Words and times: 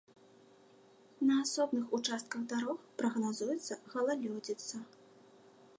На 1.27 1.35
асобных 1.43 1.85
участках 1.97 2.41
дарог 2.53 2.79
прагназуецца 3.01 3.73
галалёдзіца. 3.95 4.75